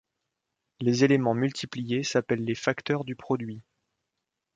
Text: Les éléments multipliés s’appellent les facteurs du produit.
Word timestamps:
Les 0.79 1.03
éléments 1.03 1.35
multipliés 1.35 2.01
s’appellent 2.01 2.43
les 2.43 2.55
facteurs 2.55 3.05
du 3.05 3.15
produit. 3.15 3.61